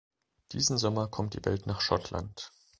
[0.53, 2.51] Diesen Sommer kommt die Welt nach Schottland.